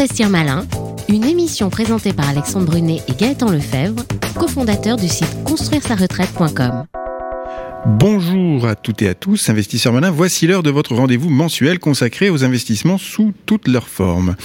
[0.00, 0.66] Investir Malin,
[1.10, 4.02] une émission présentée par Alexandre Brunet et Gaëtan Lefebvre,
[4.34, 6.86] cofondateurs du site construire-sa-retraite.com.
[7.84, 12.30] Bonjour à toutes et à tous, investisseurs malins, voici l'heure de votre rendez-vous mensuel consacré
[12.30, 14.36] aux investissements sous toutes leurs formes.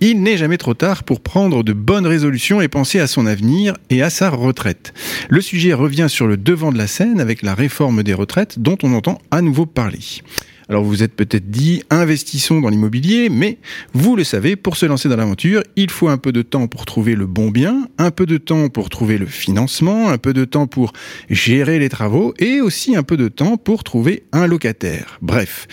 [0.00, 3.74] Il n'est jamais trop tard pour prendre de bonnes résolutions et penser à son avenir
[3.90, 4.94] et à sa retraite.
[5.28, 8.78] Le sujet revient sur le devant de la scène avec la réforme des retraites dont
[8.82, 10.00] on entend à nouveau parler.
[10.68, 13.58] Alors vous vous êtes peut-être dit, investissons dans l'immobilier, mais
[13.92, 16.86] vous le savez, pour se lancer dans l'aventure, il faut un peu de temps pour
[16.86, 20.44] trouver le bon bien, un peu de temps pour trouver le financement, un peu de
[20.44, 20.92] temps pour
[21.28, 25.18] gérer les travaux et aussi un peu de temps pour trouver un locataire.
[25.20, 25.66] Bref,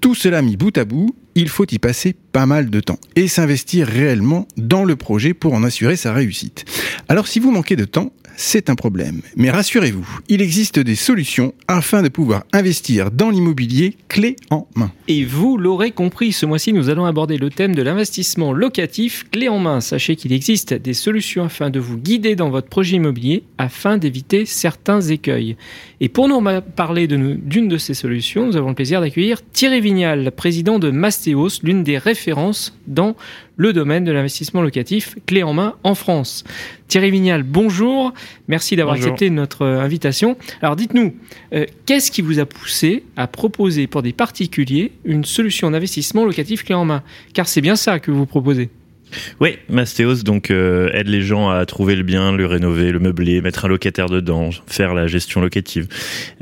[0.00, 3.28] tout cela mis bout à bout, il faut y passer pas mal de temps et
[3.28, 6.64] s'investir réellement dans le projet pour en assurer sa réussite.
[7.08, 9.20] Alors si vous manquez de temps, c'est un problème.
[9.36, 14.92] Mais rassurez-vous, il existe des solutions afin de pouvoir investir dans l'immobilier clé en main.
[15.08, 19.48] Et vous l'aurez compris, ce mois-ci, nous allons aborder le thème de l'investissement locatif clé
[19.48, 19.80] en main.
[19.80, 24.46] Sachez qu'il existe des solutions afin de vous guider dans votre projet immobilier afin d'éviter
[24.46, 25.56] certains écueils.
[26.00, 26.40] Et pour nous
[26.76, 31.60] parler d'une de, ces solutions, nous avons le plaisir d'accueillir Thierry Vignal, président de Mastéos,
[31.64, 33.16] l'une des références dans
[33.58, 36.44] le domaine de l'investissement locatif clé en main en France.
[36.86, 38.14] Thierry Vignal, bonjour.
[38.46, 40.38] Merci d'avoir accepté notre euh, invitation.
[40.62, 41.14] Alors dites-nous,
[41.52, 46.64] euh, qu'est-ce qui vous a poussé à proposer pour des particuliers une solution d'investissement locatif
[46.64, 47.02] clé en main?
[47.34, 48.70] Car c'est bien ça que vous proposez.
[49.40, 53.40] Oui, Mastéos donc euh, aide les gens à trouver le bien, le rénover, le meubler,
[53.40, 55.88] mettre un locataire dedans, faire la gestion locative.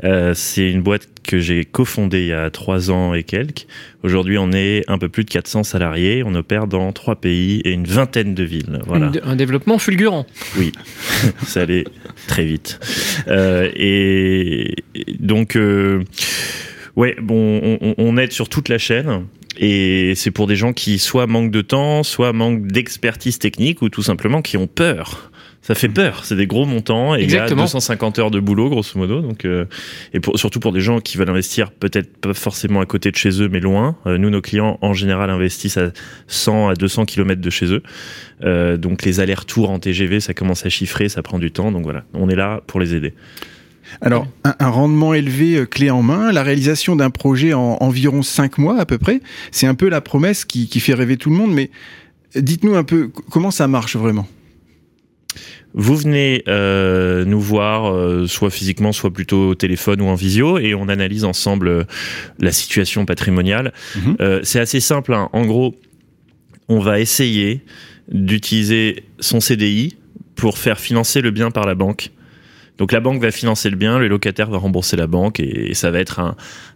[0.03, 3.67] Euh, c'est une boîte que j'ai cofondée il y a trois ans et quelques.
[4.03, 6.23] Aujourd'hui, on est un peu plus de 400 salariés.
[6.25, 8.79] On opère dans trois pays et une vingtaine de villes.
[8.85, 9.11] Voilà.
[9.23, 10.25] Un développement fulgurant.
[10.57, 10.71] Oui,
[11.45, 11.83] ça allait
[12.27, 12.79] très vite.
[13.27, 14.75] Euh, et
[15.19, 15.57] donc,
[16.95, 19.25] ouais, bon, on, on aide sur toute la chaîne.
[19.57, 23.89] Et c'est pour des gens qui soit manquent de temps, soit manquent d'expertise technique ou
[23.89, 25.31] tout simplement qui ont peur.
[25.67, 27.57] Ça fait peur, c'est des gros montants et Exactement.
[27.57, 29.19] il y a 250 heures de boulot grosso modo.
[29.19, 29.65] Donc euh,
[30.13, 33.17] et pour, surtout pour des gens qui veulent investir peut-être pas forcément à côté de
[33.17, 33.97] chez eux mais loin.
[34.05, 35.91] Euh, nous nos clients en général investissent à
[36.27, 37.83] 100 à 200 km de chez eux.
[38.43, 41.71] Euh, donc les allers-retours en TGV, ça commence à chiffrer, ça prend du temps.
[41.73, 43.13] Donc voilà, on est là pour les aider.
[44.01, 48.57] Alors, un, rendement élevé euh, clé en main, la réalisation d'un projet en environ 5
[48.57, 49.21] mois à peu près,
[49.51, 51.71] c'est un peu la promesse qui, fait rêver tout le monde, mais
[52.35, 54.27] dites-nous un peu comment ça marche vraiment?
[55.73, 60.57] Vous venez euh, nous voir, euh, soit physiquement, soit plutôt au téléphone ou en visio,
[60.57, 61.85] et on analyse ensemble
[62.39, 63.73] la situation patrimoniale.
[63.95, 64.39] Mhm.
[64.43, 65.13] c'est assez simple.
[65.13, 65.29] Hein.
[65.33, 65.75] En gros,
[66.67, 67.61] on va essayer
[68.11, 69.97] d'utiliser son CDI
[70.35, 72.11] pour faire financer le bien par la banque
[72.77, 75.91] donc la banque va financer le bien, le locataire va rembourser la banque et, ça
[75.91, 76.35] va être un,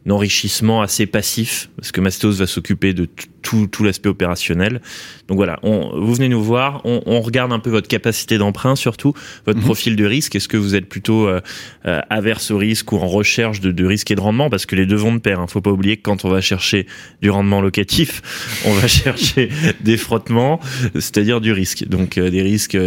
[0.09, 3.07] enrichissement assez passif parce que Mastos va s'occuper de
[3.41, 4.81] tout, tout l'aspect opérationnel.
[5.27, 8.75] Donc voilà, on, vous venez nous voir, on, on, regarde un peu votre capacité d'emprunt
[8.75, 9.13] surtout,
[9.45, 9.65] votre mhm.
[9.65, 10.35] profil de risque.
[10.35, 11.39] Est-ce que vous êtes plutôt euh,
[11.85, 14.49] euh, averse au risque ou en recherche de, de, risque et de rendement?
[14.49, 15.39] Parce que les deux vont de pair.
[15.39, 15.47] Hein.
[15.47, 16.87] Faut pas oublier que quand on va chercher
[17.21, 18.21] du rendement locatif,
[18.65, 19.49] on va chercher
[19.81, 20.59] des frottements,
[20.95, 21.87] c'est-à-dire du risque.
[21.87, 22.77] Donc euh, des risques,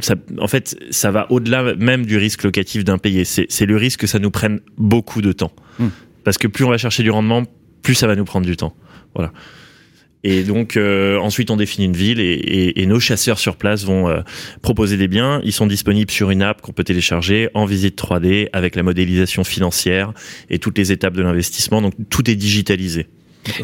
[0.00, 3.24] ça, en fait, ça va au-delà même du risque locatif d'impayé.
[3.24, 5.52] C'est le risque que ça nous prenne beaucoup de temps.
[5.78, 5.88] Hmm.
[6.24, 7.44] Parce que plus on va chercher du rendement,
[7.82, 8.74] plus ça va nous prendre du temps.
[9.14, 9.32] Voilà.
[10.24, 14.22] Et donc euh, ensuite on définit une ville et, nos chasseurs sur place vont euh,
[14.60, 15.40] proposer des biens.
[15.44, 19.44] Ils sont disponibles sur une app qu'on peut télécharger en visite 3D avec la modélisation
[19.44, 20.12] financière
[20.50, 21.80] et toutes les étapes de l'investissement.
[21.80, 23.06] Donc tout est digitalisé.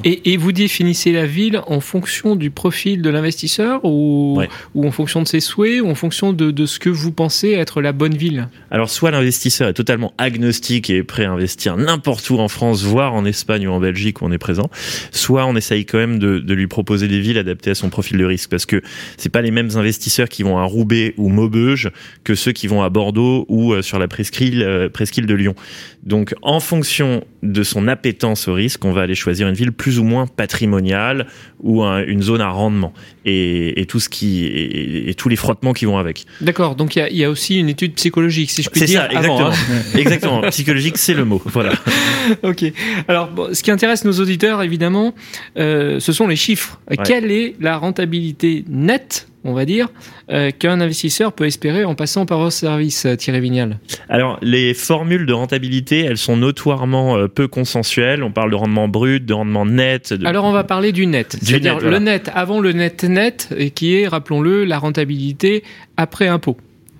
[0.04, 4.40] Et, vous définissez la ville en fonction du profil de l'investisseur ou,
[4.74, 7.52] ou, en fonction de ses souhaits ou en fonction de, de, ce que vous pensez
[7.52, 8.48] être la bonne ville?
[8.70, 12.82] Alors soit l'investisseur est totalement agnostique et est prêt à investir n'importe où en France,
[12.82, 14.70] voire en Espagne ou en Belgique où on est présent,
[15.10, 18.18] soit on essaye quand même de, de lui proposer des villes adaptées à son profil
[18.18, 18.50] de risque.
[18.50, 18.82] Parce que
[19.16, 21.90] c'est pas les mêmes investisseurs qui vont à Roubaix ou Maubeuge
[22.24, 25.54] que ceux qui vont à Bordeaux ou euh, sur la presqu'île, euh, presqu'île de Lyon.
[26.02, 29.98] Donc en fonction de son appétence au risque, on va aller choisir une ville plus
[29.98, 31.26] ou moins patrimoniale
[31.60, 32.92] ou une zone à rendement
[33.24, 36.26] et, tout ce qui et, tous les frottements qui vont avec.
[36.40, 36.76] D'accord.
[36.76, 39.06] Donc il y, a, aussi une étude psychologique, si je puis dire.
[39.08, 39.50] C'est ça, exactement.
[39.50, 39.54] Hein.
[39.98, 40.40] exactement.
[40.50, 41.40] Psychologique, c'est le mot.
[41.46, 41.72] Voilà.
[42.42, 42.64] ok.
[43.08, 45.14] Alors, ce qui intéresse nos auditeurs, évidemment,
[45.56, 46.80] euh, ce sont les chiffres.
[47.04, 49.88] Quelle est la rentabilité nette on va dire,
[50.30, 53.78] euh, qu'un investisseur peut espérer en passant par vos services, euh, Thierry Vignal
[54.08, 58.22] Alors, les formules de rentabilité, elles sont notoirement euh, peu consensuelles.
[58.22, 60.14] On parle de rendement brut, de rendement net.
[60.24, 61.36] Alors, on va parler du net.
[61.42, 65.64] C'est-à-dire le net avant le net net, et qui est, rappelons-le, la rentabilité
[65.96, 66.56] après impôt.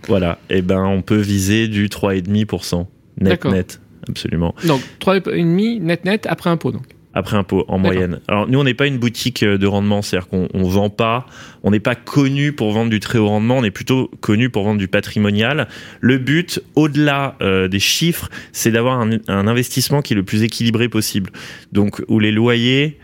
[0.08, 0.38] Voilà.
[0.50, 2.86] Et eh ben, on peut viser du 3,5%
[3.20, 3.80] net net.
[4.08, 4.54] Absolument.
[4.66, 6.82] Donc, 3,5% net net après impôt, donc.
[7.14, 8.20] Après impôt en moyenne.
[8.28, 11.26] Alors nous on n'est pas une boutique de rendement, c'est-à-dire qu'on on vend pas,
[11.62, 14.64] on n'est pas connu pour vendre du très haut rendement, on est plutôt connu pour
[14.64, 15.68] vendre du patrimonial.
[16.00, 20.42] Le but, au-delà euh, des chiffres, c'est d'avoir un, un, investissement qui est le plus
[20.42, 21.30] équilibré possible.
[21.72, 22.98] Donc où les loyers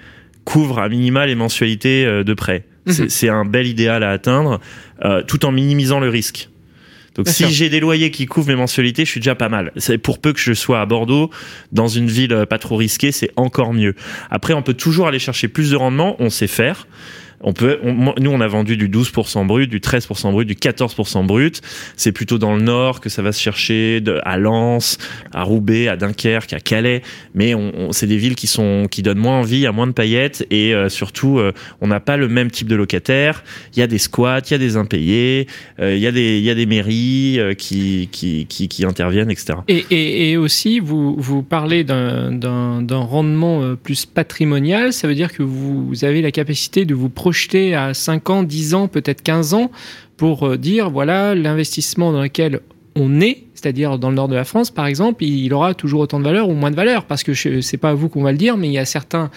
[0.44, 2.64] couvrent à minima les mensualités euh, de prêt.
[2.86, 3.08] Mhm.
[3.08, 4.60] C'est un bel idéal à atteindre,
[5.04, 6.48] euh, tout en minimisant le risque.
[7.18, 9.72] Donc si j'ai des loyers qui couvrent mes mensualités, je suis déjà pas mal.
[9.76, 11.30] C'est pour peu que je sois à Bordeaux,
[11.72, 13.96] dans une ville euh, pas trop risquée, c'est encore mieux.
[14.30, 16.86] Après, on peut toujours aller chercher plus de rendement, on sait faire.
[17.40, 21.60] On peut, nous, on a vendu du 12% brut, du 13% brut, du 14% brut.
[21.96, 24.98] C'est plutôt dans le nord que ça va se chercher, de, à Lens,
[25.32, 27.02] à Roubaix, à Dunkerque, à Calais.
[27.34, 30.46] Mais on, c'est des villes qui sont, qui donnent moins envie, à moins de paillettes
[30.50, 33.44] et euh, surtout, euh, on n'a pas le même type de locataire.
[33.74, 35.46] Il y a des squats, il y a des impayés,
[35.80, 39.30] euh, il y a des, il y a des mairies qui, qui, qui, qui, interviennent,
[39.30, 39.58] etc.
[39.68, 42.38] Et, et, et aussi, vous, vous parlez d'un,
[42.90, 44.92] rendement plus patrimonial.
[44.92, 48.72] Ça veut dire que vous avez la capacité de vous projeter à 5 ans, 10
[48.72, 49.70] ans, peut-être 15 ans
[50.16, 52.60] pour euh, dire voilà l'investissement dans lequel
[52.96, 56.20] on est, c'est-à-dire dans le nord de la France par exemple, il aura toujours autant
[56.20, 58.38] de valeur ou moins de valeur parce que c'est pas à vous qu'on va le
[58.38, 59.30] dire, mais il y a certains,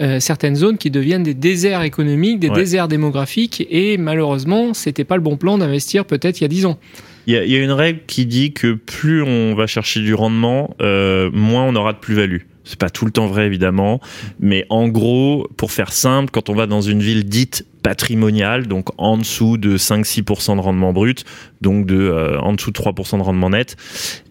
[0.00, 5.14] euh, certaines zones qui deviennent des déserts économiques, des déserts démographiques et malheureusement c'était pas
[5.14, 6.80] le bon plan d'investir peut-être il y a 10 ans.
[7.28, 10.00] Il y, a, il y a, une règle qui dit que plus on va chercher
[10.00, 12.42] du rendement, euh, moins on aura de plus-value.
[12.66, 14.00] C'est pas tout le temps vrai évidemment,
[14.40, 18.88] mais en gros, pour faire simple, quand on va dans une ville dite patrimoniale, donc
[18.98, 21.24] en dessous de 5-6% de rendement brut,
[21.60, 23.76] donc de euh, en dessous de 3% de rendement net,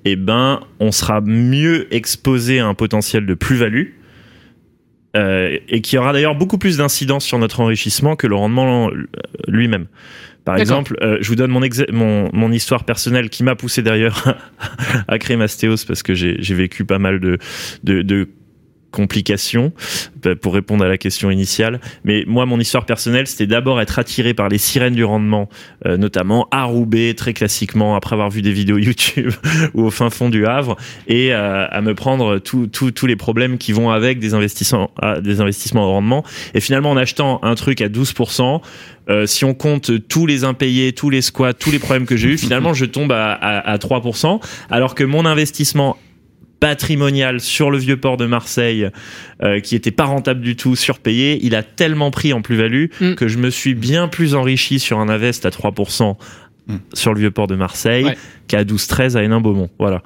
[0.03, 3.91] eh ben on sera mieux exposé à un potentiel de plus-value.
[5.15, 8.91] Euh, et qui aura d'ailleurs beaucoup plus d'incidence sur notre enrichissement que le rendement
[9.47, 9.87] lui-même.
[10.45, 11.59] Par exemple, euh, je vous donne mon,
[11.91, 14.37] mon, mon, histoire personnelle qui m'a poussé d'ailleurs
[15.07, 17.39] à créer Mastéos parce que j'ai vécu pas mal de,
[17.83, 18.29] de, de
[18.95, 19.73] complications
[20.23, 21.79] bah, pour répondre à la question initiale.
[22.03, 25.49] Mais moi, mon histoire personnelle, c'était d'abord être attiré par les sirènes du rendement,
[25.85, 29.33] euh, notamment à Roubaix, très classiquement, après avoir vu des vidéos YouTube
[29.73, 30.77] ou au fin fond du Havre,
[31.07, 35.85] et euh, à me prendre tous les problèmes qui vont avec des investissements, des investissements
[35.91, 36.23] rendement.
[36.53, 38.61] Et finalement, en achetant un truc à 12%,
[39.09, 42.29] euh, si on compte tous les impayés, tous les squats, tous les problèmes que j'ai
[42.29, 44.39] eu, finalement, je tombe à, à, à 3%,
[44.69, 45.97] alors que mon investissement
[46.65, 48.89] patrimonial sur le vieux port de Marseille
[49.43, 53.13] euh, qui était pas rentable du tout, surpayé, il a tellement pris en plus-value mm.
[53.13, 56.15] que je me suis bien plus enrichi sur un Invest à 3%
[56.65, 56.75] mm.
[56.93, 58.15] sur le vieux port de Marseille
[58.47, 59.69] qu'à 12-13 à Hénin-Beaumont.
[59.77, 60.01] Voilà.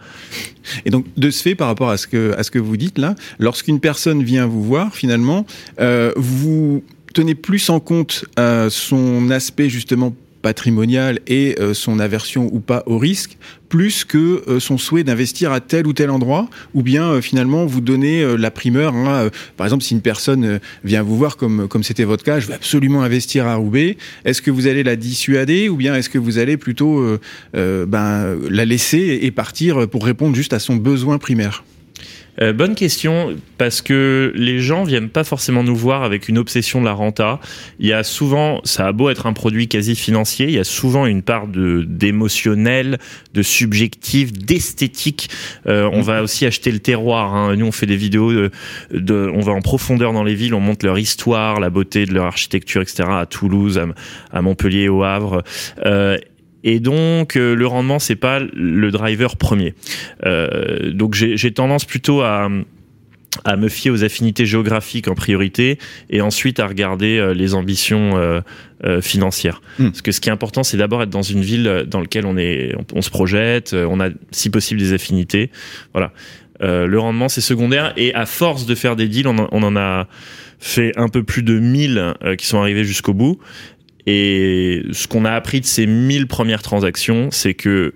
[0.83, 2.97] Et donc, de ce fait, par rapport à ce que, à ce que vous dites
[2.97, 5.45] là, lorsqu'une personne vient vous voir, finalement,
[5.79, 6.83] euh, vous
[7.13, 12.83] tenez plus en compte euh, son aspect justement patrimonial et euh, son aversion ou pas
[12.86, 13.38] au risque,
[13.68, 17.65] plus que euh, son souhait d'investir à tel ou tel endroit, ou bien euh, finalement
[17.65, 18.95] vous donner la primeur.
[18.95, 22.53] Hein, par exemple, si une personne vient vous voir comme c'était votre cas, je veux
[22.53, 26.38] absolument investir à Roubaix, est-ce que vous allez la dissuader ou bien est-ce que vous
[26.38, 27.06] allez plutôt
[27.53, 31.63] ben, la laisser et partir pour répondre juste à son besoin primaire?
[32.41, 36.80] Euh, bonne question, parce que les gens viennent pas forcément nous voir avec une obsession
[36.80, 37.39] de la renta.
[37.80, 40.63] Il y a souvent, ça a beau être un produit quasi financier, il y a
[40.63, 42.97] souvent une part de d'émotionnel,
[43.33, 45.30] de subjectif, d'esthétique.
[45.68, 47.36] Euh, on va aussi acheter le terroir.
[47.36, 47.56] Hein.
[47.56, 48.51] Nous, on fait des vidéos, de,
[48.92, 52.13] de, on va en profondeur dans les villes, on montre leur histoire, la beauté de
[52.13, 53.03] leur architecture, etc.
[53.09, 53.88] À Toulouse, à,
[54.31, 55.44] à Montpellier, au Havre.
[55.85, 56.18] Euh,
[56.63, 59.73] et donc euh, le rendement c'est pas le driver premier.
[60.25, 62.49] Euh, donc j'ai tendance plutôt à
[63.44, 65.78] à me fier aux affinités géographiques en priorité
[66.09, 68.42] et ensuite à regarder euh, les ambitions euh,
[68.83, 69.61] euh, financières.
[69.78, 69.89] Hmm.
[69.89, 72.37] Parce que ce qui est important, c'est d'abord être dans une ville dans laquelle on
[72.37, 75.51] est, on, se projette, on a si possible des affinités.
[75.94, 76.11] Voilà.
[76.61, 80.07] le rendement c'est secondaire et à force de faire des deals, on on en a
[80.59, 83.39] fait un peu plus de 1000 qui sont arrivés jusqu'au bout.
[84.11, 87.94] Et ce qu'on a appris de ces 1000 premières transactions, c'est que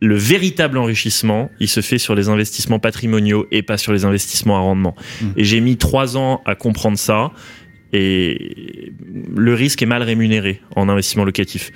[0.00, 4.56] le véritable enrichissement, il se fait sur les investissements patrimoniaux et pas sur les investissements
[4.56, 4.96] à rendement.
[5.20, 5.26] Mmh.
[5.36, 7.30] Et j'ai mis trois ans à comprendre ça.
[7.92, 8.92] Et
[9.32, 11.70] le risque est mal rémunéré en investissement locatif.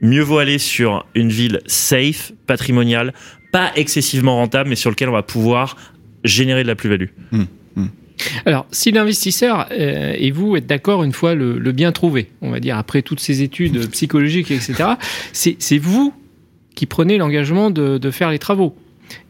[0.00, 3.14] Mieux vaut aller sur une ville safe, patrimoniale,
[3.52, 5.76] pas excessivement rentable, mais sur lequel on va pouvoir
[6.24, 7.10] générer de la plus-value.
[7.30, 7.44] Mmh.
[8.46, 12.60] Alors, si l'investisseur euh, et vous êtes d'accord une fois le, bien trouvé, on va
[12.60, 14.90] dire après toutes ces études psychologiques, etc.,
[15.32, 16.12] c'est vous
[16.74, 18.74] qui prenez l'engagement de, faire les travaux.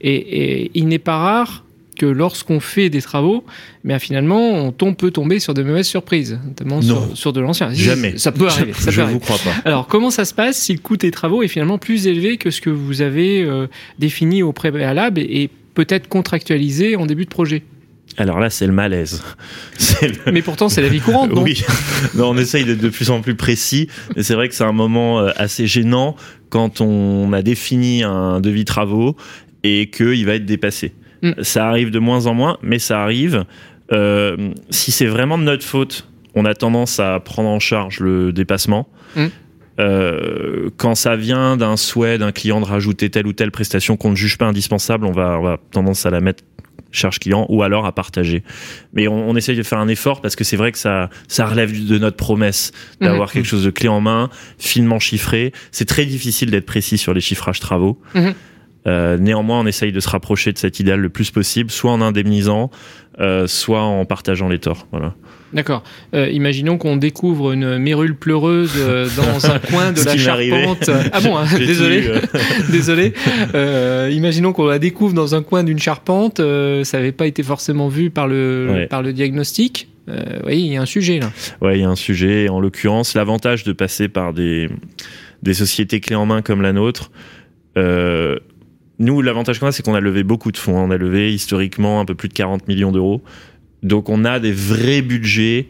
[0.01, 1.65] Et, il n'est pas rare
[1.99, 3.45] que lorsqu'on fait des travaux,
[3.83, 6.81] mais finalement, on tombe, peut tomber sur de mauvaises surprises, notamment
[7.15, 7.73] sur, de l'ancien.
[7.73, 8.17] Jamais.
[8.19, 8.73] Ça peut arriver.
[8.89, 9.55] Je ne vous crois pas.
[9.65, 12.51] Alors, comment ça se passe si le coût des travaux est finalement plus élevé que
[12.51, 13.67] ce que vous avez euh,
[13.99, 17.65] défini au préalable et peut-être contractualisé en début de projet?
[18.19, 19.23] Alors là, c'est le malaise.
[20.33, 21.65] Mais pourtant, c'est la vie courante, non Oui.
[22.15, 23.89] non, on essaye d'être de plus en plus précis.
[24.17, 26.17] Mais c'est vrai que c'est un moment euh, assez gênant
[26.51, 29.17] quand on a défini un devis travaux
[29.63, 30.95] et qu'il va être dépassé.
[31.23, 31.33] Mm.
[31.43, 33.45] Ça arrive de moins en moins, mais ça arrive.
[33.93, 38.33] Euh, si c'est vraiment de notre faute, on a tendance à prendre en charge le
[38.33, 38.89] dépassement.
[39.15, 39.27] Mm.
[39.81, 44.11] Euh, quand ça vient d'un souhait d'un client de rajouter telle ou telle prestation qu'on
[44.11, 46.43] ne juge pas indispensable, on va, on va tendance à la mettre
[46.91, 48.43] charge client ou alors à partager.
[48.93, 51.47] Mais on, on essaye de faire un effort parce que c'est vrai que ça, ça
[51.47, 53.33] relève de notre promesse d'avoir mhm.
[53.35, 55.53] quelque chose de clé en main, finement chiffré.
[55.71, 58.01] C'est très difficile d'être précis sur les chiffrages travaux.
[58.15, 58.35] Mhm.
[58.89, 62.01] Euh, néanmoins, on essaye de se rapprocher de cet idéal le plus possible, soit en
[62.01, 62.71] indemnisant,
[63.21, 64.87] euh, soit en partageant les torts.
[64.91, 65.15] Voilà.
[65.53, 65.83] D'accord.
[66.15, 70.91] Euh, imaginons qu'on découvre une mérule pleureuse euh, dans un coin de la charpente.
[71.13, 72.21] Ah bon, hein, désolé, euh.
[72.71, 73.15] désolé.
[74.13, 76.39] imaginons qu'on la découvre dans un coin d'une charpente.
[76.39, 79.89] ça n'avait pas été forcément vu par le par le diagnostic.
[80.47, 81.31] oui, il y a un sujet là.
[81.63, 82.49] Oui, il y a un sujet.
[82.49, 84.69] En l'occurrence, l'avantage de passer par des
[85.43, 87.11] des sociétés clés en main comme la nôtre.
[88.99, 90.77] Nous, l'avantage qu'on a, c'est qu'on a levé beaucoup de fonds.
[90.77, 93.23] On a levé historiquement un peu plus de 40 millions d'euros.
[93.83, 95.69] Donc on a des vrais budgets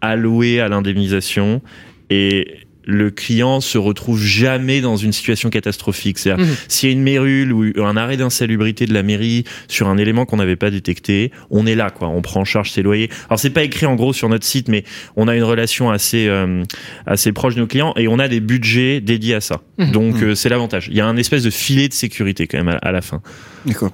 [0.00, 1.62] alloués à l'indemnisation
[2.10, 6.18] et le client se retrouve jamais dans une situation catastrophique.
[6.18, 6.46] cest mhm.
[6.68, 10.26] s'il y a une mérule ou un arrêt d'insalubrité de la mairie sur un élément
[10.26, 12.08] qu'on n'avait pas détecté, on est là, quoi.
[12.08, 13.10] On prend en charge ses loyers.
[13.28, 14.84] Alors c'est pas écrit en gros sur notre site, mais
[15.16, 16.62] on a une relation assez euh,
[17.06, 19.60] assez proche de nos clients et on a des budgets dédiés à ça.
[19.78, 19.90] Mhm.
[19.90, 20.24] Donc mhm.
[20.24, 20.88] Euh, c'est l'avantage.
[20.90, 23.20] Il y a un espèce de filet de sécurité quand même à, la fin.
[23.66, 23.92] D'accord.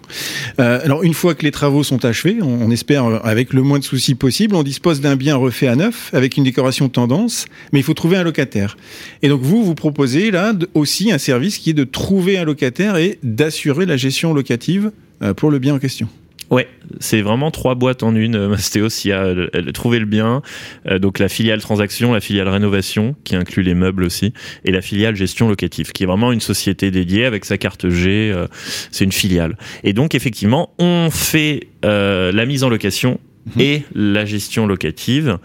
[0.59, 3.79] Euh, alors une fois que les travaux sont achevés, on, on, espère avec le moins
[3.79, 7.81] de soucis possible, on dispose d'un bien refait à neuf avec une décoration tendance, mais
[7.81, 8.77] il faut trouver un locataire.
[9.23, 12.97] Et donc vous, vous proposez là aussi un service qui est de trouver un locataire
[12.97, 16.09] et d'assurer la gestion locative euh, pour le bien en question.
[16.51, 16.67] Ouais,
[16.99, 18.49] c'est vraiment trois boîtes en une.
[18.49, 19.35] Mastéos, il y a
[19.73, 20.43] trouver le bien,
[20.89, 24.33] euh, donc la filiale transaction, la filiale rénovation, qui inclut les meubles aussi,
[24.65, 28.33] et la filiale gestion locative, qui est vraiment une société dédiée avec sa carte G.
[28.35, 28.49] Euh,
[28.91, 29.57] c'est une filiale.
[29.85, 33.21] Et donc effectivement, on fait la mise en location
[33.55, 33.61] mhm.
[33.61, 35.39] et la gestion locative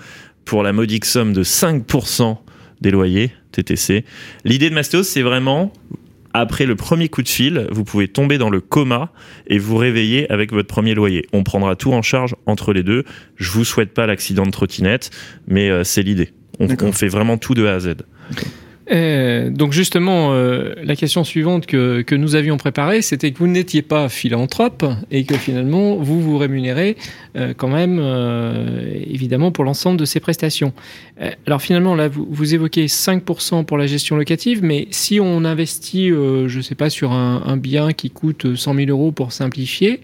[0.44, 2.38] pour la modique somme de 5%
[2.82, 4.06] des loyers TTC.
[4.44, 5.72] L'idée de Mastéos, c'est vraiment
[6.34, 9.14] après le premier coup de fil, vous pouvez tomber dans le coma
[9.48, 11.26] et vous réveiller avec votre premier loyer.
[11.32, 13.06] On prendra tout en charge entre les deux.
[13.38, 15.12] Je vous souhaite pas l'accident de trottinette,
[15.48, 16.34] mais euh, c'est l'idée.
[16.60, 17.96] On, on, fait vraiment tout de A à Z.
[18.92, 23.48] Euh, donc justement, euh, la question suivante que, que nous avions préparée, c'était que vous
[23.48, 26.96] n'étiez pas philanthrope et que finalement, vous vous rémunérez
[27.36, 28.00] euh, quand même,
[29.08, 30.74] évidemment, pour l'ensemble de ces prestations.
[31.48, 36.10] alors finalement, là, vous, vous, évoquez 5% pour la gestion locative, mais si on investit,
[36.10, 40.02] je ne sais pas, sur un, un, bien qui coûte 100 000 euros pour simplifier,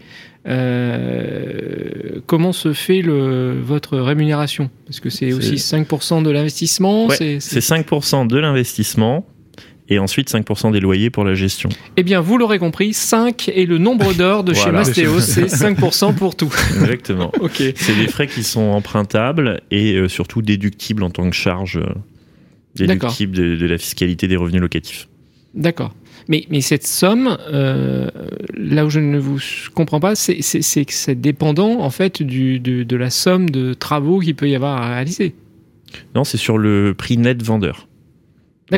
[0.48, 4.70] euh, comment se fait le, votre rémunération?
[4.86, 9.26] Parce que c'est aussi 5% de l'investissement C'est 5% de l'investissement
[9.92, 11.70] et ensuite 5% des loyers pour la gestion.
[11.98, 16.16] Eh bien, vous l'aurez compris, 5 est le nombre d'or de chez Mastéos, c'est 5%
[16.16, 16.52] pour tout.
[16.82, 17.32] Exactement.
[17.76, 21.94] C'est des frais qui sont empruntables et euh, surtout déductibles en tant que charge euh,
[22.76, 25.10] déductible de, de la fiscalité des revenus locatifs.
[25.54, 25.94] D'accord.
[26.50, 28.10] Mais, cette somme, euh,
[28.54, 29.40] là où je ne vous
[29.76, 34.20] comprends pas, c'est que c'est dépendant en fait du, de, de la somme de travaux
[34.20, 35.36] qu'il peut y avoir à réaliser.
[36.16, 37.88] Non, c'est sur le prix net vendeur.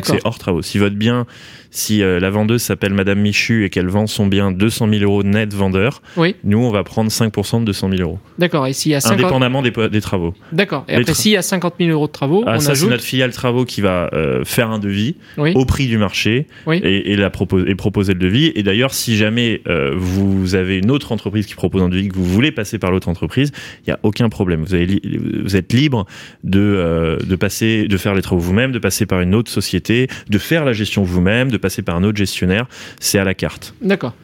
[0.02, 0.62] C'est hors travaux.
[0.62, 1.26] Si votre bien
[1.74, 5.24] si euh, la vendeuse s'appelle Madame Michu et qu'elle vend son bien 200 000 euros
[5.24, 6.36] net vendeur, oui.
[6.44, 8.20] nous, on va prendre 5% de 200 000 euros.
[8.38, 8.68] D'accord.
[8.68, 9.18] Et s'il y a 50...
[9.18, 10.34] Indépendamment des, des travaux.
[10.52, 10.84] D'accord.
[10.88, 13.02] Et après, s'il y a 50 000 euros de travaux, ah, on ça, c'est notre
[13.02, 17.30] filiale travaux qui va euh, faire un devis au prix du marché et, et, la
[17.30, 18.52] propose, et proposer le devis.
[18.54, 22.14] Et d'ailleurs, si jamais euh, vous avez une autre entreprise qui propose un devis que
[22.14, 24.62] vous voulez passer par l'autre entreprise, il n'y a aucun problème.
[24.62, 25.02] Vous, avez
[25.42, 26.06] vous êtes libre
[26.44, 30.38] de, de passer, de faire les travaux vous-même, de passer par une autre société, de
[30.38, 32.66] faire la gestion vous-même, de passer par un autre gestionnaire
[33.00, 33.74] c'est à la carte.
[33.82, 34.14] D'accord.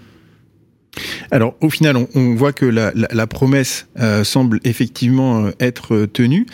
[1.31, 6.47] Alors au final, on, voit que la, promesse euh, semble effectivement euh, être tenue,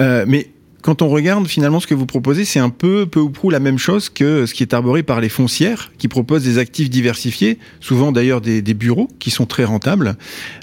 [0.00, 0.48] euh, mais
[0.80, 3.60] quand on regarde finalement ce que vous proposez, c'est un peu peu ou prou la
[3.60, 7.58] même chose que ce qui est arboré par les foncières, qui proposent des actifs diversifiés,
[7.80, 10.16] souvent d'ailleurs des, bureaux qui sont très rentables.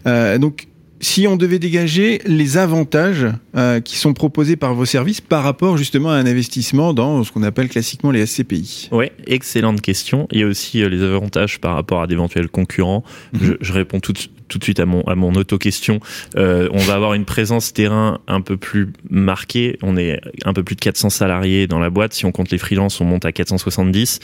[0.05, 0.67] donc
[1.01, 5.75] si on devait dégager les avantages euh, qui sont proposés par vos services par rapport
[5.75, 10.27] justement à un investissement dans ce qu'on appelle classiquement les SCPI Oui, excellente question.
[10.31, 13.03] Il y a aussi euh, les avantages par rapport à d'éventuels concurrents.
[13.33, 13.57] Mhm.
[13.59, 14.13] je, réponds tout,
[14.51, 15.99] tout de suite à mon à mon auto question.
[16.35, 19.77] Euh, on va avoir une présence terrain un peu plus marquée.
[19.81, 22.13] On est un peu plus de 400 salariés dans la boîte.
[22.13, 24.19] Si on compte les freelances, on monte à 470.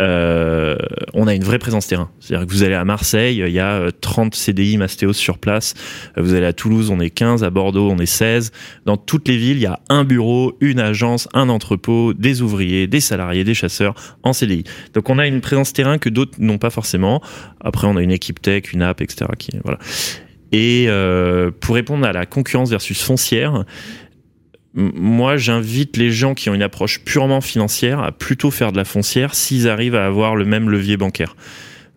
[0.00, 0.76] Euh,
[1.14, 2.10] on a une vraie présence terrain.
[2.18, 5.74] C'est-à-dire que vous allez à Marseille, il y a 30 CDI Mastéos sur place.
[6.16, 7.44] Vous allez à Toulouse, on est 15.
[7.44, 8.50] À Bordeaux, on est 16.
[8.86, 12.88] Dans toutes les villes, il y a un bureau, une agence, un entrepôt, des ouvriers,
[12.88, 14.64] des salariés, des chasseurs en CDI.
[14.94, 17.22] Donc on a une présence terrain que d'autres n'ont pas forcément.
[17.60, 19.26] Après, on a une équipe tech, une app, etc.
[20.52, 23.64] Et euh, pour répondre à la concurrence versus foncière,
[24.74, 28.84] moi, j'invite les gens qui ont une approche purement financière à plutôt faire de la
[28.84, 31.34] foncière s'ils arrivent à avoir le même levier bancaire.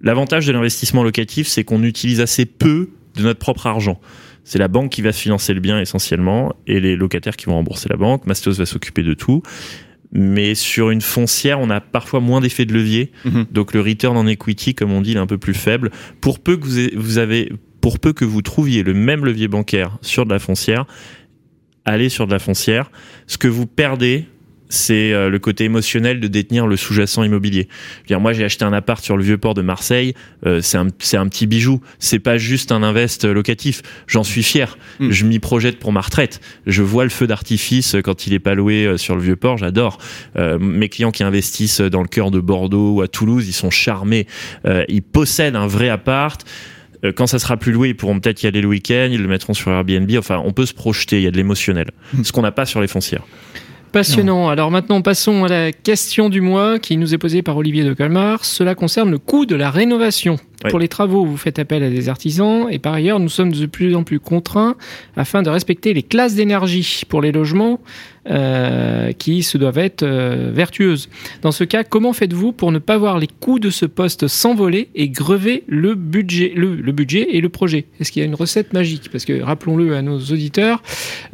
[0.02, 4.00] L'avantage de l'investissement locatif, c'est qu'on utilise assez peu de notre propre argent.
[4.44, 7.88] C'est la banque qui va financer le bien essentiellement et les locataires qui vont rembourser
[7.90, 8.26] la banque.
[8.26, 9.44] Mastos va s'occuper de tout.
[10.14, 13.12] Mais sur une foncière, on a parfois moins d'effet de levier.
[13.26, 13.48] Mhm.
[13.52, 15.90] Donc le return en equity, comme on dit, il est un peu plus faible.
[16.22, 17.52] Pour peu que vous avez,
[17.82, 20.86] pour peu que vous trouviez le même levier bancaire sur de la foncière,
[21.86, 22.92] allez sur de la foncière.
[23.26, 24.26] Ce que vous perdez,
[24.70, 27.68] c'est euh, le côté émotionnel de détenir le sous-jacent immobilier.
[28.08, 30.14] dire, moi, j'ai acheté un appart sur le vieux port de Marseille.
[30.46, 31.82] Euh, c'est un, un petit bijou.
[32.00, 33.82] C'est pas juste un invest locatif.
[34.08, 34.78] J'en suis fier.
[35.00, 35.12] Hmm.
[35.12, 36.42] Je m'y projette pour ma retraite.
[36.66, 39.58] Je vois le feu d'artifice quand il est pas loué euh, sur le vieux port.
[39.58, 40.00] J'adore.
[40.60, 44.28] mes clients qui investissent dans le cœur de Bordeaux ou à Toulouse, ils sont charmés.
[44.88, 46.44] ils possèdent un vrai appart
[47.16, 49.54] quand ça sera plus loué, ils pourront peut-être y aller le week-end, ils le mettront
[49.54, 50.10] sur Airbnb.
[50.18, 51.92] Enfin, on peut se projeter, il y a de l'émotionnel.
[52.14, 52.24] Hmm.
[52.24, 53.24] Ce qu'on n'a pas sur les foncières.
[53.94, 54.50] Passionnant.
[54.50, 57.94] Alors maintenant, passons à la question du mois qui nous est posée par Olivier de
[57.94, 58.44] Calmar.
[58.44, 60.40] Cela concerne le coût de la rénovation.
[60.70, 63.66] Pour les travaux, vous faites appel à des artisans et par ailleurs, nous sommes de
[63.66, 64.76] plus en plus contraints
[65.16, 67.80] afin de respecter les classes d'énergie pour les logements
[68.30, 71.10] euh, qui se doivent être euh, vertueuses.
[71.42, 74.88] Dans ce cas, comment faites-vous pour ne pas voir les coûts de ce poste s'envoler
[74.96, 77.84] et grever le budget, le, budget et le projet?
[78.00, 79.10] Est-ce qu'il y a une recette magique?
[79.12, 80.82] Parce que rappelons-le à nos auditeurs,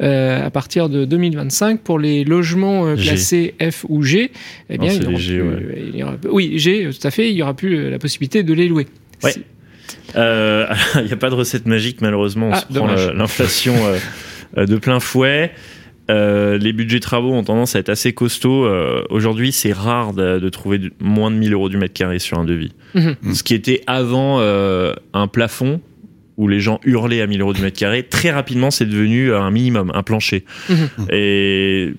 [0.02, 4.32] euh, à partir de 2025, pour les logements classés F ou G,
[4.68, 8.00] eh bien, il, y aura oui, G, tout à fait, il n'y aura plus la
[8.00, 8.88] possibilité de les louer.
[9.22, 9.34] Ouais.
[10.14, 12.48] Il n'y a pas de recette magique, malheureusement.
[12.48, 13.74] On ah, se prend l'inflation
[14.56, 15.52] de plein fouet.
[16.10, 18.64] Euh, les budgets travaux ont tendance à être assez costauds.
[18.64, 22.44] Euh, aujourd'hui, c'est rare de, trouver moins de 1000 euros du mètre carré sur un
[22.44, 22.72] devis.
[22.94, 23.16] Mhm.
[23.32, 25.80] Ce qui était avant euh, un plafond
[26.36, 29.50] où les gens hurlaient à 1000 euros du mètre carré, très rapidement, c'est devenu un
[29.50, 30.44] minimum, un plancher.
[30.68, 30.88] Mhm.
[31.12, 31.92] Et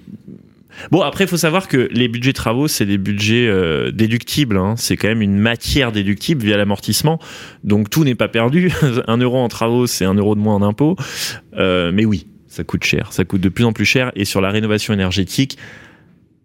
[0.89, 3.52] Bon, après, il faut savoir que les budgets travaux, c'est des budgets
[3.91, 4.58] déductibles.
[4.58, 4.76] Hein.
[4.78, 7.20] C'est quand même une matière déductible via l'amortissement.
[7.63, 8.72] Donc tout n'est pas perdu.
[9.08, 10.96] un euro en travaux, c'est un euro de moins en impôt.
[11.58, 14.12] mais oui, ça coûte cher, ça coûte de plus en plus cher.
[14.15, 15.58] Et sur la rénovation énergétique,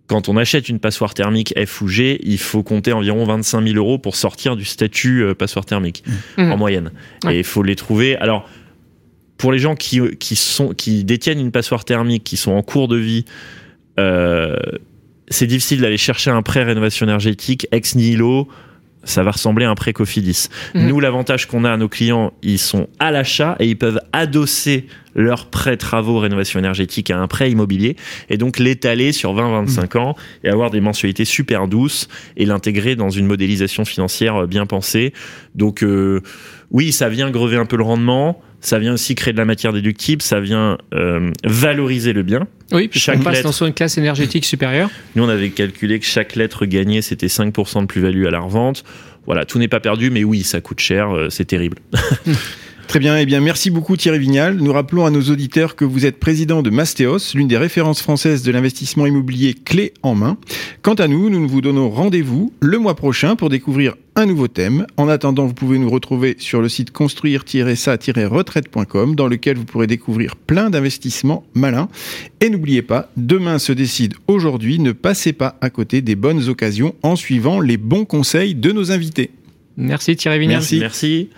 [0.07, 3.77] quand on achète une passoire thermique F ou G, il faut compter environ 25 000
[3.77, 6.05] euros pour sortir du statut euh, passoire thermique
[6.37, 6.53] mmh.
[6.53, 6.93] en moyenne.
[7.29, 8.17] Et il faut les trouver.
[8.17, 8.49] Alors,
[9.37, 12.89] pour les gens qui, qui, sont, qui détiennent une passoire thermique, qui sont en cours
[12.89, 13.66] de vie, euh,
[13.99, 18.49] c'est difficile d'aller chercher un prêt rénovation énergétique ex nihilo
[19.07, 20.49] ça va ressembler à un prêt Cofidis.
[20.75, 20.89] Mhm.
[20.89, 24.87] Nous, l'avantage qu'on a à nos clients, ils sont à l'achat et ils peuvent adosser
[25.15, 27.97] leur prêt travaux rénovation énergétique à un prêt immobilier
[28.29, 30.03] et donc l'étaler sur 20-25 mhm.
[30.03, 35.15] ans et avoir des mensualités super douces et l'intégrer dans une modélisation financière bien pensée.
[35.55, 36.21] Donc euh,
[36.71, 39.73] oui, ça vient grever un peu le rendement, ça vient aussi créer de la matière
[39.73, 42.49] déductible, ça vient euh, valoriser le bien.
[42.73, 44.91] Oui, puis chaque passe dans une classe énergétique supérieure.
[45.15, 48.83] Nous, on avait calculé que chaque lettre gagnée, c'était 5% de plus-value à la revente.
[49.25, 51.79] Voilà, tout n'est pas perdu, mais oui, ça coûte cher, euh, c'est terrible.
[52.89, 54.57] Très bien, eh bien merci beaucoup Thierry Vignal.
[54.57, 58.43] Nous rappelons à nos auditeurs que vous êtes président de Mastéos, l'une des références françaises
[58.43, 60.39] de l'investissement immobilier clé en main.
[60.83, 64.85] Quant à nous, nous vous donnons rendez-vous le mois prochain pour découvrir un nouveau thème.
[64.97, 70.35] En attendant, vous pouvez nous retrouver sur le site construire-ça-retraite.com dans lequel vous pourrez découvrir
[70.35, 71.89] plein d'investissements malins.
[72.41, 76.97] Et n'oubliez pas, demain se décide aujourd'hui, ne passez pas à côté des bonnes occasions
[77.03, 79.31] en suivant les bons conseils de nos invités.
[79.77, 80.57] Merci Thierry Vignal.
[80.57, 80.79] Merci.
[80.81, 81.29] Merci.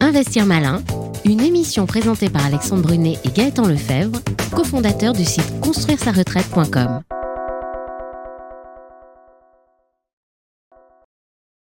[0.00, 0.82] Investir malin,
[1.24, 4.20] une émission présentée par Alexandre Brunet et Gaëtan Lefebvre,
[4.52, 7.02] cofondateurs du site construire-sa-retraite.com.